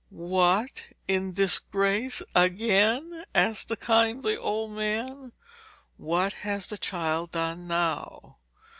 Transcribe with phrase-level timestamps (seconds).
[0.09, 5.31] 'What, in disgrace again?' asked the kindly old man.
[5.95, 8.37] 'What has the child done now?'